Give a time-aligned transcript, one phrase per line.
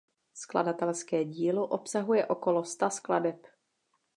[0.33, 3.45] Skladatelské dílo obsahuje okolo sta skladeb.